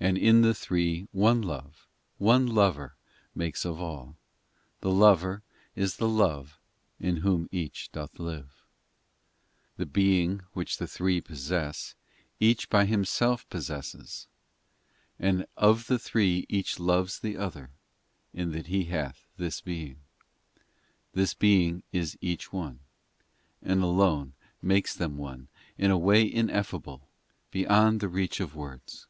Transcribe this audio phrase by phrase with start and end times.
[0.00, 1.86] VIII And in the Three one Love,
[2.18, 2.96] One Lover
[3.32, 4.16] makes of All;
[4.80, 5.44] The Lover
[5.76, 6.58] is the Love
[6.98, 8.48] In Whom Each doth live.
[8.64, 11.94] IX The Being which the Three possess
[12.40, 14.26] Each by Himself possesses,
[15.20, 17.70] And of the three Each loves the other
[18.32, 20.00] In that He hath this Being.
[21.12, 22.80] 278 POEMS x This Being is Each One,
[23.62, 25.46] And alone makes Them One
[25.78, 27.08] In a way ineffable,
[27.52, 29.06] Beyond the reach of words.